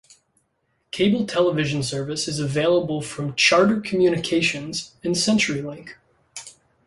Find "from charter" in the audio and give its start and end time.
3.03-3.79